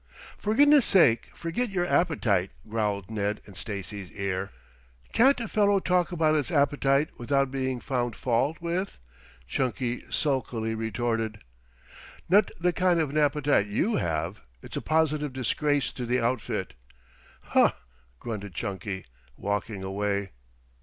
"For 0.39 0.55
goodness' 0.55 0.87
sake, 0.87 1.29
forget 1.35 1.69
your 1.69 1.85
appetite," 1.85 2.49
growled 2.67 3.11
Ned 3.11 3.39
in 3.45 3.53
Stacy's 3.53 4.11
ear. 4.13 4.49
"Can't 5.13 5.39
a 5.39 5.47
fellow 5.47 5.79
talk 5.79 6.11
about 6.11 6.33
his 6.33 6.49
appetite 6.51 7.09
without 7.19 7.51
being 7.51 7.79
found 7.79 8.15
fault 8.15 8.59
with?" 8.59 8.97
Chunky 9.47 10.03
sulkily 10.09 10.73
retorted. 10.73 11.41
"Not 12.27 12.49
the 12.59 12.73
kind 12.73 12.99
of 12.99 13.11
an 13.11 13.17
appetite 13.19 13.67
you 13.67 13.97
have. 13.97 14.41
It's 14.63 14.75
a 14.75 14.81
positive 14.81 15.33
disgrace 15.33 15.91
to 15.91 16.07
the 16.07 16.19
outfit." 16.19 16.73
"Huh!" 17.43 17.73
grunted 18.19 18.55
Chunky, 18.55 19.05
walking 19.37 19.83
away. 19.83 20.31